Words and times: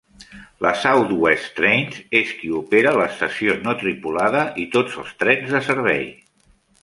La 0.65 0.69
South 0.83 1.11
West 1.23 1.51
Trains 1.59 1.99
és 2.21 2.31
qui 2.39 2.49
opera 2.61 2.95
l'estació 3.01 3.57
no 3.67 3.77
tripulada 3.83 4.41
i 4.63 4.67
tots 4.77 4.97
els 5.03 5.15
trens 5.25 5.55
de 5.57 5.63
servei. 5.71 6.09